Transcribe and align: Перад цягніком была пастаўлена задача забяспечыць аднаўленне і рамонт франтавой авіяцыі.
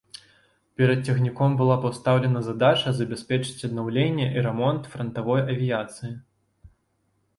Перад 0.81 0.99
цягніком 1.09 1.51
была 1.59 1.75
пастаўлена 1.83 2.41
задача 2.49 2.93
забяспечыць 2.99 3.65
аднаўленне 3.69 4.27
і 4.35 4.47
рамонт 4.49 4.83
франтавой 4.95 5.41
авіяцыі. 5.53 6.11